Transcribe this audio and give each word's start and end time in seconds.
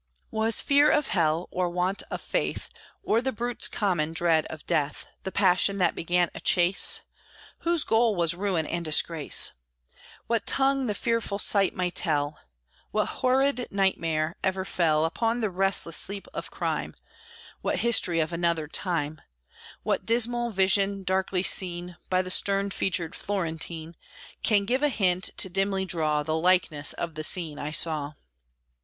Was 0.31 0.61
fear 0.61 0.89
of 0.89 1.09
hell, 1.09 1.47
or 1.51 1.69
want 1.69 2.01
of 2.09 2.21
faith, 2.21 2.71
Or 3.03 3.21
the 3.21 3.31
brute's 3.31 3.67
common 3.67 4.13
dread 4.13 4.47
of 4.47 4.65
death 4.65 5.05
The 5.21 5.31
passion 5.31 5.77
that 5.77 5.93
began 5.93 6.31
a 6.33 6.39
chase, 6.39 7.01
Whose 7.59 7.83
goal 7.83 8.15
was 8.15 8.33
ruin 8.33 8.65
and 8.65 8.83
disgrace? 8.83 9.51
What 10.25 10.47
tongue 10.47 10.87
the 10.87 10.95
fearful 10.95 11.37
sight 11.37 11.75
may 11.75 11.91
tell? 11.91 12.39
What 12.89 13.19
horrid 13.21 13.67
nightmare 13.69 14.37
ever 14.43 14.65
fell 14.65 15.05
Upon 15.05 15.39
the 15.39 15.51
restless 15.51 15.97
sleep 15.97 16.27
of 16.33 16.49
crime 16.49 16.95
What 17.61 17.81
history 17.81 18.19
of 18.19 18.33
another 18.33 18.67
time 18.67 19.21
What 19.83 20.07
dismal 20.07 20.49
vision, 20.49 21.03
darkly 21.03 21.43
seen 21.43 21.95
By 22.09 22.23
the 22.23 22.31
stern 22.31 22.71
featured 22.71 23.13
Florentine, 23.13 23.95
Can 24.41 24.65
give 24.65 24.81
a 24.81 24.89
hint 24.89 25.29
to 25.37 25.47
dimly 25.47 25.85
draw 25.85 26.23
The 26.23 26.35
likeness 26.35 26.93
of 26.93 27.13
the 27.13 27.23
scene 27.23 27.59
I 27.59 27.69
saw? 27.69 28.13